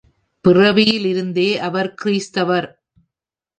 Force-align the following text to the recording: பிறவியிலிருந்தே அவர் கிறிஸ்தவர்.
பிறவியிலிருந்தே 0.47 1.55
அவர் 1.57 1.93
கிறிஸ்தவர். 1.93 2.67